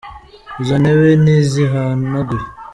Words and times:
Izo 0.61 0.75
ntebe 0.81 1.07
ntizihanaguye. 1.23 2.45